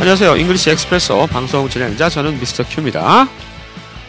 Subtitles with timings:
[0.00, 0.38] 안녕하세요.
[0.38, 3.28] 잉글리시 엑스프레소 방송 진행자 저는 미스터 큐입니다.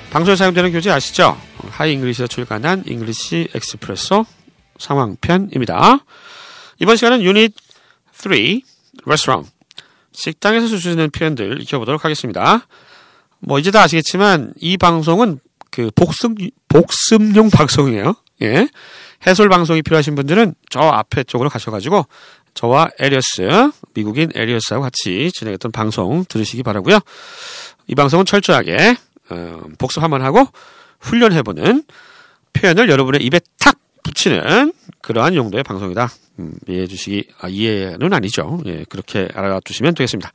[0.10, 1.38] 방송에 사용되는 교재 아시죠?
[1.70, 4.26] 하이 잉글리시에 출간한 잉글리시 엑스프레소
[4.80, 6.06] 상황편입니다.
[6.80, 7.54] 이번 시간은 유닛
[8.14, 8.32] 3
[9.06, 9.44] 레스토랑
[10.14, 12.66] 식당에서 있는 표현들 익혀보도록 하겠습니다.
[13.40, 16.38] 뭐 이제 다 아시겠지만 이 방송은 그 복습
[16.70, 18.16] 복습용 방송이에요.
[18.44, 18.70] 예.
[19.28, 22.08] 해설 방송이 필요하신 분들은 저 앞에 쪽으로 가셔가지고
[22.54, 27.00] 저와 에리어스 미국인 에리어스하고 같이 진행했던 방송 들으시기 바라고요.
[27.88, 28.96] 이 방송은 철저하게
[29.30, 30.46] 어, 복습 한번 하고
[31.00, 31.84] 훈련해보는
[32.54, 36.10] 표현을 여러분의 입에 탁 붙이는 그러한 용도의 방송이다.
[36.40, 38.60] 음, 이해해 주시기, 아, 이해는 아니죠.
[38.66, 40.32] 예, 그렇게 알아두시면 되겠습니다.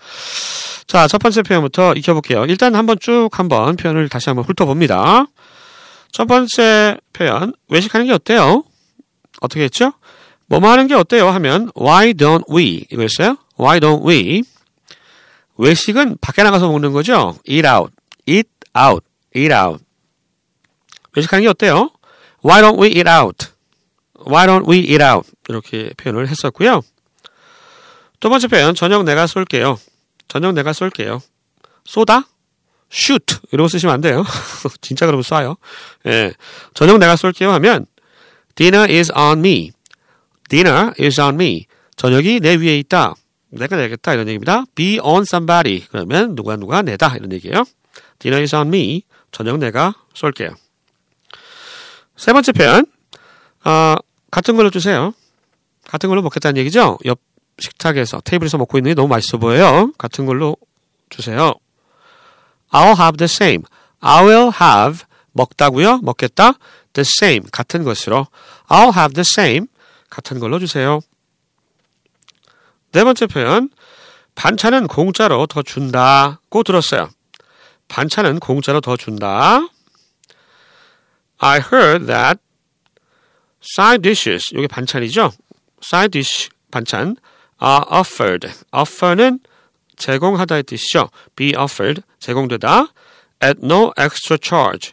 [0.86, 2.44] 자, 첫 번째 표현부터 익혀볼게요.
[2.46, 5.26] 일단 한번 쭉 한번 표현을 다시 한번 훑어봅니다.
[6.12, 8.64] 첫 번째 표현, 외식하는 게 어때요?
[9.40, 9.92] 어떻게 했죠?
[10.46, 11.28] 뭐뭐 하는 게 어때요?
[11.28, 13.36] 하면 why don't we 이거였어요.
[13.58, 14.42] why don't we
[15.56, 17.36] 외식은 밖에 나가서 먹는 거죠.
[17.48, 17.92] eat out,
[18.26, 18.48] eat
[18.78, 19.04] out,
[19.34, 19.82] eat out
[21.14, 21.90] 외식하는 게 어때요?
[22.44, 23.48] why don't we eat out?
[24.26, 25.28] why don't we eat out?
[25.48, 26.82] 이렇게 표현을 했었고요.
[28.20, 29.78] 두 번째 표현 저녁 내가 쏠게요.
[30.28, 31.22] 저녁 내가 쏠게요.
[31.84, 32.26] 쏘다?
[32.92, 34.24] shoot 이러고 쓰시면 안 돼요.
[34.80, 35.56] 진짜 그러면 쏴요.
[36.06, 36.32] 예.
[36.74, 37.86] 저녁 내가 쏠게요 하면
[38.54, 39.72] dinner is on me.
[40.48, 41.66] Dinner is on me.
[41.96, 43.14] 저녁이 내 위에 있다.
[43.50, 44.64] 내가 내겠다 이런 얘기입니다.
[44.74, 47.64] be on somebody 그러면 누가 누가 내다 이런 얘기예요.
[48.18, 49.02] dinner is on me.
[49.32, 50.50] 저녁 내가 쏠게요.
[52.16, 52.86] 세 번째 표현
[53.64, 53.96] 어,
[54.30, 55.12] 같은 걸로 주세요.
[55.84, 56.98] 같은 걸로 먹겠다는 얘기죠.
[57.04, 57.20] 옆
[57.58, 59.92] 식탁에서 테이블에서 먹고 있는 게 너무 맛있어 보여요.
[59.98, 60.56] 같은 걸로
[61.08, 61.54] 주세요.
[62.70, 63.64] I'll have the same.
[64.00, 66.00] I will have 먹다고요.
[66.02, 66.52] 먹겠다.
[66.92, 68.26] The same 같은 것으로
[68.68, 69.66] I'll have the same
[70.10, 71.00] 같은 걸로 주세요.
[72.92, 73.70] 네 번째 표현
[74.34, 77.10] 반찬은 공짜로 더 준다고 들었어요.
[77.88, 79.60] 반찬은 공짜로 더 준다.
[81.38, 82.40] I heard that
[83.62, 85.32] side dishes 이게 반찬이죠.
[85.82, 87.16] side dish 반찬
[87.62, 88.48] are offered.
[88.72, 89.40] offer는
[89.96, 91.10] 제공하다의 뜻이죠.
[91.34, 92.88] be offered 제공되다
[93.42, 94.92] at no extra charge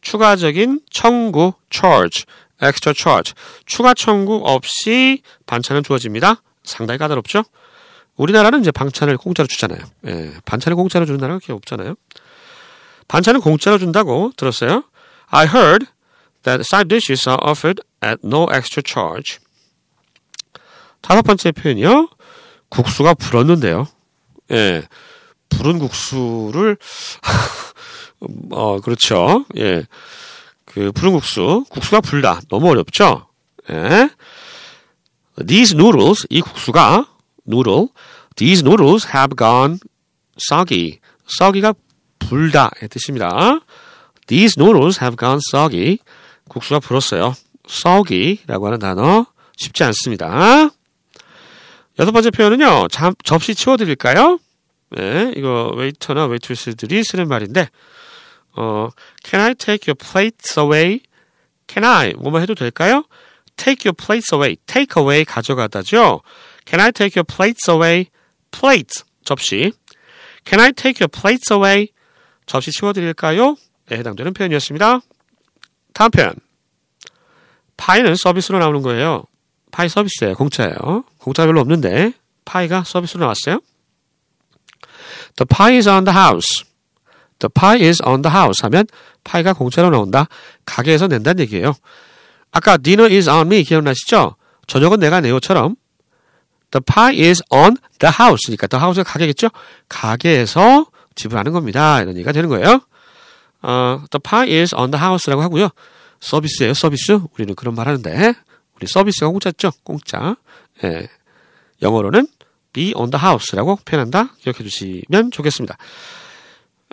[0.00, 2.24] 추가적인 청구 charge
[2.62, 3.34] extra charge
[3.66, 6.42] 추가 청구 없이 반찬은 주어집니다.
[6.62, 7.44] 상당히 까다롭죠.
[8.16, 9.80] 우리나라는 이제 반찬을 공짜로 주잖아요.
[10.06, 11.96] 예, 반찬을 공짜로 주는 나라가 그렇게 없잖아요.
[13.08, 14.84] 반찬은 공짜로 준다고 들었어요.
[15.26, 15.86] I heard
[16.44, 19.38] that side dishes are offered at no extra charge.
[21.00, 22.08] 다섯 번째 표현이요.
[22.68, 23.86] 국수가 불었는데요.
[24.52, 24.82] 예.
[25.48, 26.76] 부른 국수를
[28.50, 29.44] 어 그렇죠.
[29.58, 29.86] 예.
[30.74, 32.40] 그 부른 국수, 국수가 불다.
[32.48, 33.28] 너무 어렵죠?
[33.70, 34.10] 예.
[35.46, 37.06] These noodles, 이 국수가
[37.48, 37.88] noodle,
[38.34, 39.78] these noodles have gone
[40.36, 40.98] soggy.
[41.28, 41.74] soggy가
[42.18, 43.60] 불다 의 뜻입니다.
[44.26, 45.98] These noodles have gone soggy.
[46.48, 47.34] 국수가 불었어요.
[47.68, 50.70] soggy라고 하는 단어 쉽지 않습니다.
[52.00, 52.88] 여섯 번째 표현은요.
[52.88, 54.40] 잠, 접시 치워드릴까요?
[54.90, 57.68] 네, 이거 웨이터나 웨이트리스들이 쓰는 말인데
[58.56, 58.88] 어,
[59.24, 61.00] Can I take your plates away?
[61.66, 62.14] Can I?
[62.14, 63.04] 뭐뭐 해도 될까요?
[63.56, 64.56] Take your plates away.
[64.66, 66.22] Take away 가져가다죠.
[66.66, 68.10] Can I take your plates away?
[68.50, 69.72] Plates 접시.
[70.44, 71.88] Can I take your plates away?
[72.46, 73.56] 접시 치워드릴까요?
[73.88, 75.00] 네, 해당되는 표현이었습니다.
[75.92, 76.34] 다음 표현.
[77.76, 79.24] 파이는 서비스로 나오는 거예요.
[79.70, 80.34] 파이 서비스예요.
[80.34, 81.04] 공짜예요.
[81.18, 82.12] 공짜 별로 없는데
[82.44, 83.60] 파이가 서비스로 나왔어요.
[85.36, 86.64] The pie is on the house.
[87.38, 88.86] The pie is on the house 하면
[89.24, 90.26] 파이가 공짜로 나온다.
[90.64, 91.74] 가게에서 낸다는 얘기예요.
[92.52, 94.36] 아까 dinner is on me 기억나시죠?
[94.66, 95.76] 저녁은 내가 내요처럼
[96.70, 99.48] The pie is on the house니까 the house가 가게겠죠?
[99.88, 102.00] 가게에서 지불하는 겁니다.
[102.00, 102.80] 이런 얘기가 되는 거예요.
[103.62, 105.68] 어, the pie is on the house라고 하고요.
[106.20, 107.20] 서비스예요, 서비스.
[107.34, 108.34] 우리는 그런 말 하는데
[108.76, 110.36] 우리 서비스가 공짜죠, 공짜.
[110.82, 111.08] 예.
[111.82, 112.26] 영어로는
[112.72, 114.34] be on the house라고 표현한다.
[114.40, 115.76] 기억해 주시면 좋겠습니다.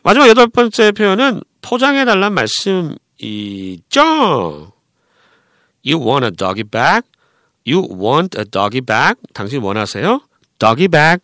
[0.03, 2.89] 마지막 여덟 번째 표현은 포장해 달란 말씀이죠.
[5.85, 7.07] You want a doggy bag?
[7.67, 9.15] You want a doggy bag?
[9.33, 10.21] 당신 원하세요?
[10.59, 11.23] doggy bag.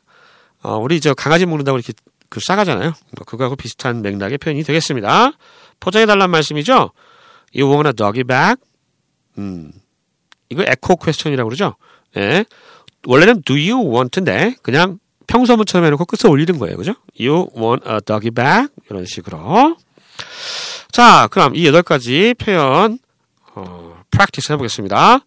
[0.62, 1.94] 어, 우리 저 강아지 먹는다고 이렇게
[2.30, 2.94] 그 싸가잖아요.
[3.26, 5.32] 그거하고 비슷한 맥락의 표현이 되겠습니다.
[5.80, 6.92] 포장해 달란 말씀이죠.
[7.56, 8.62] You want a doggy bag?
[9.38, 9.72] 음.
[10.50, 11.76] 이거 echo question이라고 그러죠.
[12.18, 12.46] 예.
[13.06, 16.78] 원래는 do you want인데 그냥 평서문처럼 해놓고 끝에 올리는 거예요.
[16.78, 16.94] 그죠?
[17.20, 18.70] You want a doggy bag?
[18.90, 19.78] 이런 식으로.
[20.92, 22.98] 자, 그럼 이 여덟 가지 표현
[23.56, 25.20] 어, practice 해보겠습니다.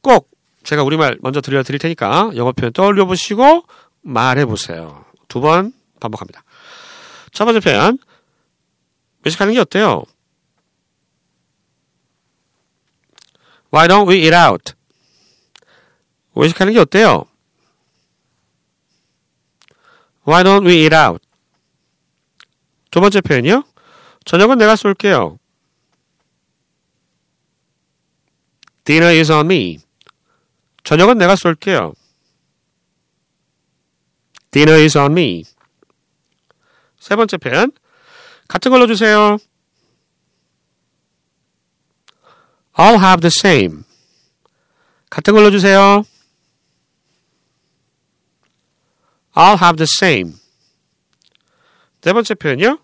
[0.00, 0.30] 꼭
[0.62, 3.64] 제가 우리말 먼저 들려 드릴 테니까 영어 표현 떠올려 보시고
[4.02, 5.04] 말해 보세요.
[5.28, 6.42] 두 번 반복합니다.
[7.32, 7.98] 첫 번째 표현.
[9.24, 10.04] 외식하는 게 어때요?
[13.72, 14.72] Why don't we eat out?
[16.34, 17.24] 외식하는 게 어때요?
[20.28, 21.26] Why don't we eat out?
[22.90, 23.64] 두 번째 표현이요.
[24.26, 25.38] 저녁은 내가 쏠게요.
[28.84, 29.78] Dinner is on me.
[30.84, 31.94] 저녁은 내가 쏠게요.
[34.50, 35.44] Dinner is on me.
[37.00, 37.72] 세 번째 표현.
[38.48, 39.38] 같은 걸로 주세요.
[42.74, 43.84] I'll have the same.
[45.08, 46.04] 같은 걸로 주세요.
[49.37, 50.35] I'll have the same.
[52.01, 52.79] 네 번째 표현이요.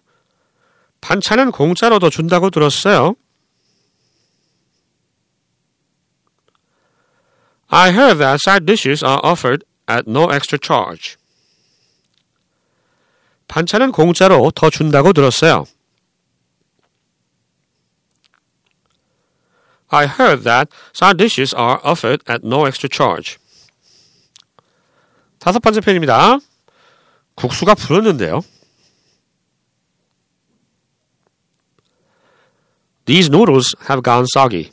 [1.01, 3.16] 반찬은 공짜로 더 준다고 들었어요.
[7.68, 11.18] I heard that side dishes are offered at no extra charge.
[13.48, 15.66] 반찬은 공짜로 더 준다고 들었어요.
[19.90, 23.38] I heard that side dishes are offered at no extra charge.
[25.44, 26.38] 다섯 번째 편입니다.
[27.35, 28.41] 국수가 불었는데요.
[33.05, 34.73] These noodles have gone soggy.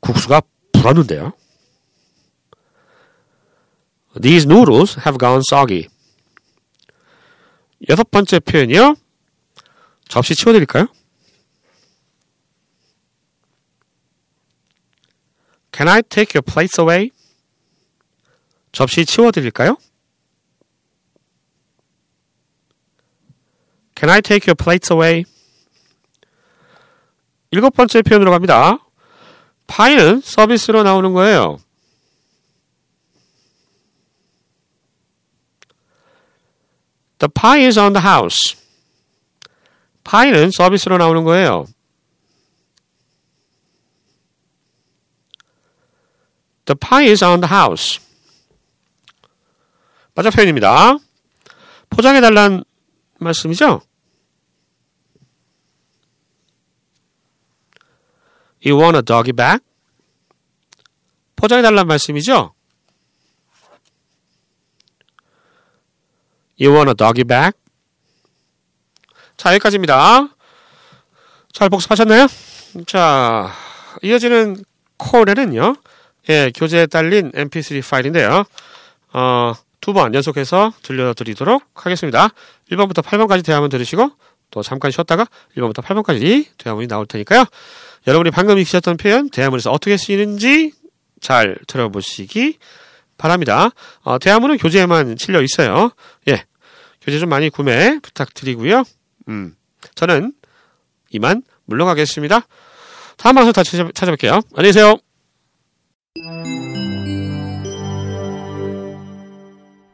[0.00, 0.42] 국수가
[0.74, 1.32] 불었는데요.
[4.20, 5.88] These noodles have gone soggy.
[7.88, 8.96] 여섯 번째 표현이요.
[10.08, 10.88] 접시 치워드릴까요?
[15.72, 17.12] Can I take your plates away?
[18.72, 19.76] 접시 치워드릴까요?
[23.96, 25.24] Can I take your plates away?
[27.50, 28.78] 일곱 번째 표현으로 갑니다.
[29.66, 31.58] 파이는 서비스로 나오는 거예요.
[37.18, 38.56] The pie is on the house.
[40.04, 41.66] 파이는 서비스로 나오는 거예요.
[46.66, 47.98] The pie is on the house.
[50.18, 50.98] 맞아 표현입니다.
[51.90, 52.64] 포장해달란
[53.20, 53.82] 말씀이죠?
[58.66, 59.60] You want a doggy bag?
[61.36, 62.52] 포장해달란 말씀이죠?
[66.60, 67.52] You want a doggy bag?
[69.36, 70.30] 자, 여기까지입니다.
[71.52, 72.26] 잘 복습하셨나요?
[72.88, 73.52] 자,
[74.02, 74.64] 이어지는
[74.96, 75.76] 콜에는요,
[76.30, 78.42] 예, 교재에 딸린 mp3 파일인데요.
[79.12, 79.54] 어,
[79.88, 82.28] 두 번 연속해서 들려드리도록 하겠습니다.
[82.70, 84.10] 1번부터 8번까지 대화문 들으시고,
[84.50, 85.26] 또 잠깐 쉬었다가
[85.56, 87.46] 1번부터 8번까지 대화문이 나올 테니까요.
[88.06, 90.72] 여러분이 방금 익히셨던 표현, 대화문에서 어떻게 쓰이는지
[91.22, 92.58] 잘 들어보시기
[93.16, 93.70] 바랍니다.
[94.02, 95.90] 어, 대화문은 교재에만 실려 있어요.
[96.28, 96.44] 예.
[97.00, 98.84] 교재 좀 많이 구매 부탁드리고요.
[99.28, 99.56] 음.
[99.94, 100.34] 저는
[101.12, 102.46] 이만 물러가겠습니다.
[103.16, 104.42] 다음 방송 다시 찾아뵐게요.
[104.54, 104.98] 안녕히 계세요.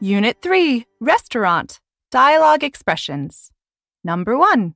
[0.05, 1.79] Unit 3 Restaurant
[2.11, 3.49] Dialogue Expressions.
[4.03, 4.75] Number 1.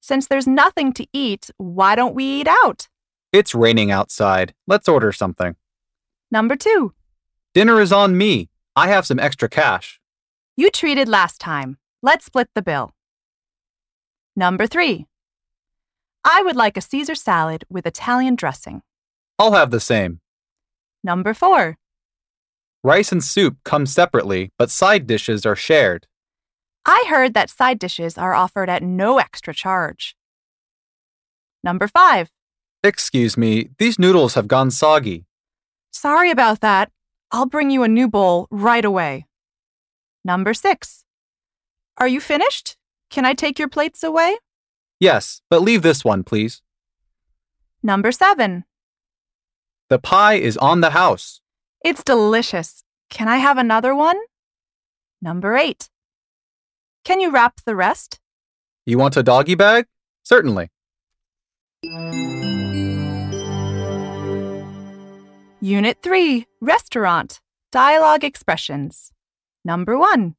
[0.00, 2.88] Since there's nothing to eat, why don't we eat out?
[3.34, 4.54] It's raining outside.
[4.66, 5.56] Let's order something.
[6.30, 6.94] Number 2.
[7.52, 8.48] Dinner is on me.
[8.74, 10.00] I have some extra cash.
[10.56, 11.76] You treated last time.
[12.02, 12.94] Let's split the bill.
[14.34, 15.04] Number 3.
[16.24, 18.80] I would like a Caesar salad with Italian dressing.
[19.38, 20.20] I'll have the same.
[21.04, 21.76] Number 4.
[22.82, 26.06] Rice and soup come separately, but side dishes are shared.
[26.86, 30.16] I heard that side dishes are offered at no extra charge.
[31.62, 32.30] Number 5.
[32.82, 35.26] Excuse me, these noodles have gone soggy.
[35.90, 36.90] Sorry about that.
[37.30, 39.26] I'll bring you a new bowl right away.
[40.24, 41.04] Number 6.
[41.98, 42.78] Are you finished?
[43.10, 44.38] Can I take your plates away?
[44.98, 46.62] Yes, but leave this one, please.
[47.82, 48.64] Number 7.
[49.90, 51.39] The pie is on the house.
[51.82, 52.84] It's delicious.
[53.08, 54.18] Can I have another one?
[55.22, 55.88] Number 8.
[57.04, 58.20] Can you wrap the rest?
[58.84, 59.86] You want a doggy bag?
[60.22, 60.68] Certainly.
[65.62, 67.40] Unit 3 Restaurant
[67.72, 69.12] Dialogue Expressions.
[69.64, 70.34] Number 1.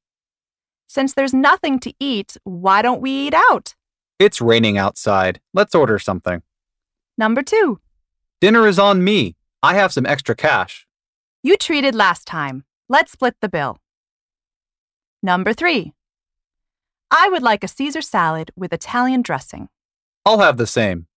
[0.88, 3.74] Since there's nothing to eat, why don't we eat out?
[4.20, 5.40] It's raining outside.
[5.56, 6.44] Let's order something.
[7.18, 7.80] Number 2.
[8.40, 9.36] Dinner is on me.
[9.64, 10.86] I have some extra cash.
[11.44, 12.66] You treated last time.
[12.88, 13.78] Let's split the bill.
[15.24, 15.94] Number 3.
[17.10, 19.68] I would like a Caesar salad with Italian dressing.
[20.26, 21.08] I'll have the same.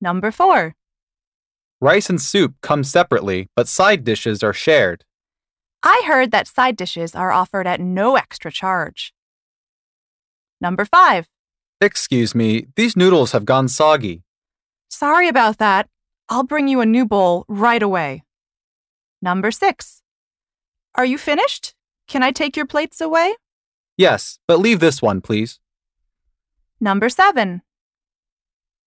[0.00, 0.74] Number 4.
[1.80, 5.04] Rice and soup come separately, but side dishes are shared.
[5.82, 9.12] I heard that side dishes are offered at no extra charge.
[10.60, 11.26] Number five.
[11.80, 14.22] Excuse me, these noodles have gone soggy.
[14.88, 15.88] Sorry about that.
[16.28, 18.22] I'll bring you a new bowl right away.
[19.22, 20.02] Number six.
[20.96, 21.74] Are you finished?
[22.08, 23.36] Can I take your plates away?
[23.96, 25.60] Yes, but leave this one, please.
[26.80, 27.62] Number seven.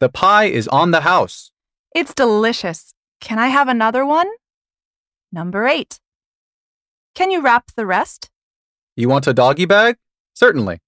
[0.02, 1.52] The pie is on the house.
[1.96, 2.94] It's delicious.
[3.22, 4.28] Can I have another one?
[5.32, 6.02] Number eight.
[7.16, 8.30] Can you wrap the rest?
[8.98, 9.96] You want a doggy bag?
[10.34, 10.82] Certainly.